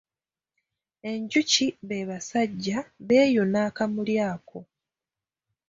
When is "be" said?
1.87-1.97